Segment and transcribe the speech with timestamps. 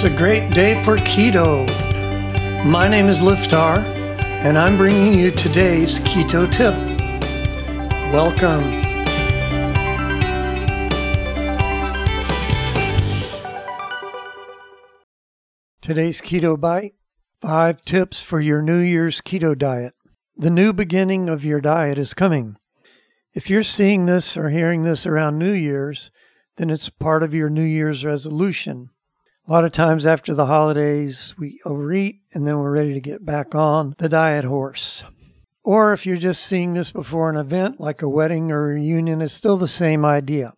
[0.00, 1.66] It's a great day for keto.
[2.64, 3.78] My name is Liftar,
[4.44, 6.72] and I'm bringing you today's keto tip.
[8.12, 8.62] Welcome.
[15.82, 16.94] Today's keto bite
[17.40, 19.94] five tips for your New Year's keto diet.
[20.36, 22.56] The new beginning of your diet is coming.
[23.34, 26.12] If you're seeing this or hearing this around New Year's,
[26.56, 28.90] then it's part of your New Year's resolution.
[29.48, 33.24] A lot of times after the holidays, we overeat and then we're ready to get
[33.24, 35.02] back on the diet horse.
[35.64, 39.22] Or if you're just seeing this before an event like a wedding or a reunion,
[39.22, 40.52] it's still the same idea.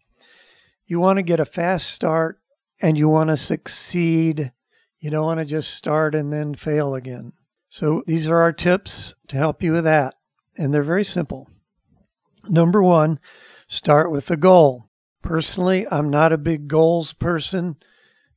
[0.86, 2.40] You want to get a fast start
[2.82, 4.50] and you want to succeed.
[4.98, 7.34] You don't want to just start and then fail again.
[7.68, 10.14] So these are our tips to help you with that.
[10.58, 11.48] And they're very simple.
[12.48, 13.20] Number one,
[13.68, 14.90] start with the goal.
[15.22, 17.76] Personally, I'm not a big goals person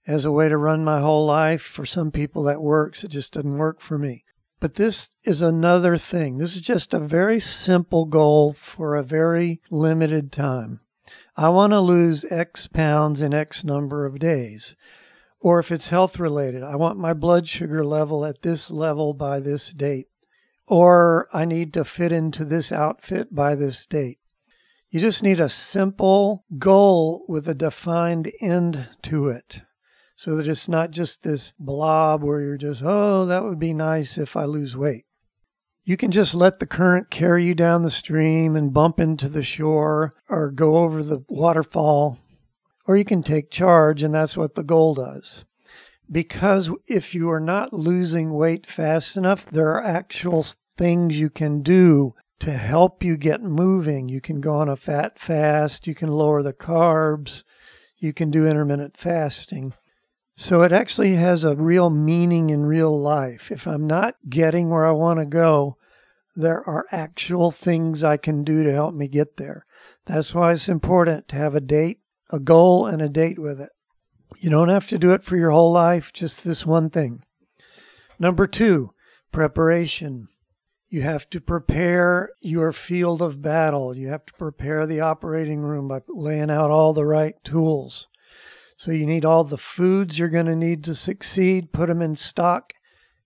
[0.05, 1.61] as a way to run my whole life.
[1.61, 3.03] For some people, that works.
[3.03, 4.23] It just doesn't work for me.
[4.59, 6.37] But this is another thing.
[6.37, 10.81] This is just a very simple goal for a very limited time.
[11.35, 14.75] I want to lose X pounds in X number of days.
[15.41, 19.41] Or if it's health related, I want my blood sugar level at this level by
[19.41, 20.07] this date.
[20.67, 24.19] Or I need to fit into this outfit by this date.
[24.89, 29.63] You just need a simple goal with a defined end to it
[30.15, 34.17] so that it's not just this blob where you're just, oh, that would be nice
[34.17, 35.05] if I lose weight.
[35.83, 39.43] You can just let the current carry you down the stream and bump into the
[39.43, 42.19] shore or go over the waterfall,
[42.87, 45.43] or you can take charge, and that's what the goal does.
[46.09, 50.45] Because if you are not losing weight fast enough, there are actual
[50.77, 54.09] things you can do to help you get moving.
[54.09, 57.43] You can go on a fat fast, you can lower the carbs,
[57.97, 59.73] you can do intermittent fasting.
[60.35, 63.51] So it actually has a real meaning in real life.
[63.51, 65.77] If I'm not getting where I want to go,
[66.35, 69.65] there are actual things I can do to help me get there.
[70.05, 71.99] That's why it's important to have a date,
[72.31, 73.69] a goal, and a date with it.
[74.39, 77.21] You don't have to do it for your whole life, just this one thing.
[78.17, 78.93] Number two,
[79.31, 80.29] preparation.
[80.89, 83.95] You have to prepare your field of battle.
[83.95, 88.07] You have to prepare the operating room by laying out all the right tools.
[88.83, 92.17] So you need all the foods you're going to need to succeed, put them in
[92.17, 92.73] stock,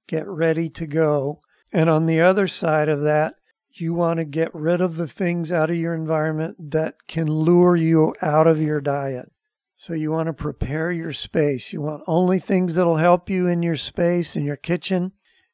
[0.06, 1.40] get ready to go.
[1.73, 3.38] And on the other side of that,
[3.73, 7.75] you want to get rid of the things out of your environment that can lure
[7.75, 9.31] you out of your diet.
[9.75, 11.73] So you want to prepare your space.
[11.73, 15.13] You want only things that'll help you in your space, in your kitchen,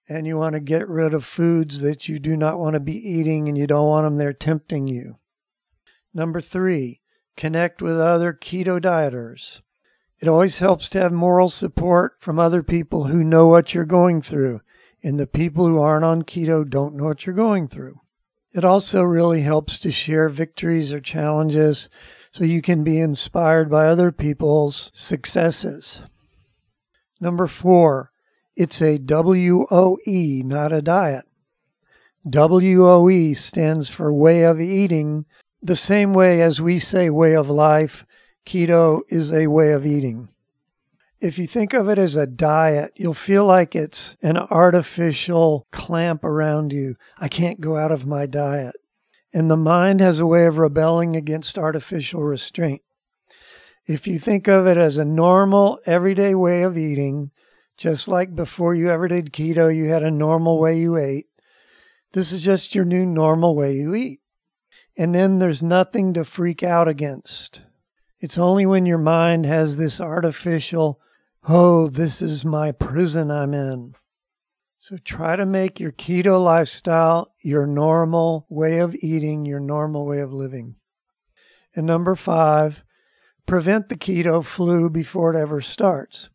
[0.09, 2.97] and you want to get rid of foods that you do not want to be
[2.97, 5.19] eating and you don't want them there tempting you.
[6.13, 6.99] Number three,
[7.37, 9.61] connect with other keto dieters.
[10.23, 14.21] It always helps to have moral support from other people who know what you're going
[14.21, 14.61] through,
[15.03, 17.99] and the people who aren't on keto don't know what you're going through.
[18.53, 21.89] It also really helps to share victories or challenges
[22.31, 25.99] so you can be inspired by other people's successes.
[27.19, 28.13] Number four,
[28.55, 29.97] it's a WOE,
[30.45, 31.25] not a diet.
[32.23, 35.25] WOE stands for way of eating,
[35.61, 38.05] the same way as we say way of life.
[38.45, 40.29] Keto is a way of eating.
[41.19, 46.23] If you think of it as a diet, you'll feel like it's an artificial clamp
[46.25, 46.97] around you.
[47.17, 48.75] I can't go out of my diet.
[49.33, 52.81] And the mind has a way of rebelling against artificial restraint.
[53.87, 57.31] If you think of it as a normal, everyday way of eating,
[57.77, 61.27] just like before you ever did keto, you had a normal way you ate.
[62.11, 64.19] This is just your new normal way you eat.
[64.97, 67.61] And then there's nothing to freak out against.
[68.23, 71.01] It's only when your mind has this artificial,
[71.49, 73.95] oh, this is my prison I'm in.
[74.79, 80.19] So try to make your keto lifestyle your normal way of eating, your normal way
[80.19, 80.77] of living.
[81.75, 82.85] And number five,
[83.45, 86.29] prevent the keto flu before it ever starts.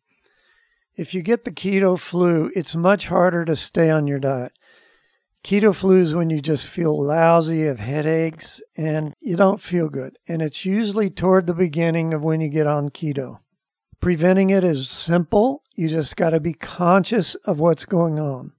[0.95, 4.51] If you get the keto flu, it's much harder to stay on your diet.
[5.43, 10.17] Keto flu is when you just feel lousy, have headaches, and you don't feel good.
[10.27, 13.37] And it's usually toward the beginning of when you get on keto.
[14.01, 15.63] Preventing it is simple.
[15.75, 18.53] You just got to be conscious of what's going on.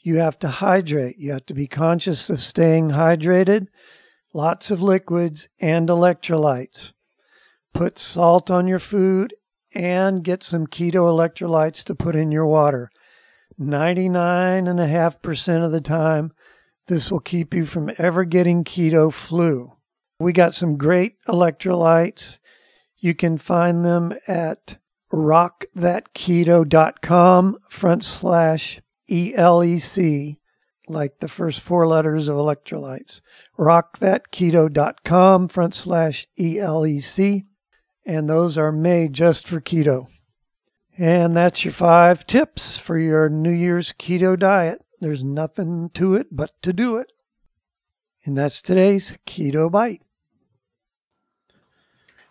[0.00, 1.18] You have to hydrate.
[1.18, 3.66] You have to be conscious of staying hydrated,
[4.32, 6.92] lots of liquids, and electrolytes.
[7.72, 9.34] Put salt on your food
[9.74, 12.90] and get some keto electrolytes to put in your water.
[13.60, 16.32] 99.5% of the time,
[16.88, 19.72] this will keep you from ever getting keto flu.
[20.18, 22.38] We got some great electrolytes.
[22.98, 24.78] You can find them at
[25.12, 30.38] rockthatketo.com front slash ELEC,
[30.88, 33.20] like the first four letters of electrolytes.
[33.58, 37.42] rockthatketo.com front slash ELEC.
[38.04, 40.10] And those are made just for keto.
[40.98, 44.84] And that's your five tips for your New Year's keto diet.
[45.00, 47.12] There's nothing to it but to do it.
[48.24, 50.02] And that's today's Keto Bite.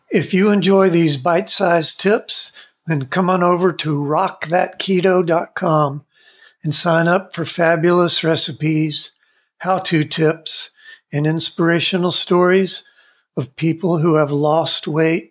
[0.09, 2.53] If you enjoy these bite sized tips,
[2.85, 6.05] then come on over to rockthatketo.com
[6.63, 9.11] and sign up for fabulous recipes,
[9.59, 10.71] how to tips,
[11.11, 12.87] and inspirational stories
[13.35, 15.30] of people who have lost weight